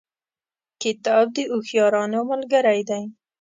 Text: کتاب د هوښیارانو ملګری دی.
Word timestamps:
کتاب 0.81 1.25
د 1.35 1.37
هوښیارانو 1.51 2.19
ملګری 2.31 2.79
دی. 2.89 3.03